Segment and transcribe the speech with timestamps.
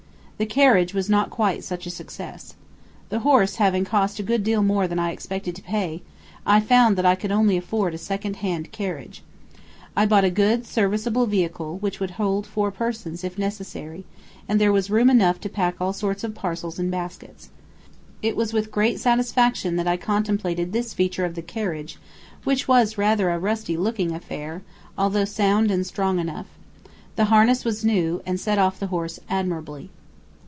[0.37, 2.55] The carriage was not quite such a success.
[3.09, 6.01] The horse having cost a good deal more than I expected to pay,
[6.47, 9.21] I found that I could only afford a second hand carriage.
[9.95, 14.03] I bought a good, serviceable vehicle, which would hold four persons, if necessary,
[14.49, 17.51] and there was room enough to pack all sorts of parcels and baskets.
[18.23, 21.99] It was with great satisfaction that I contemplated this feature of the carriage,
[22.45, 24.63] which was a rather rusty looking affair,
[24.97, 26.47] although sound and strong enough.
[27.15, 29.91] The harness was new, and set off the horse admirably.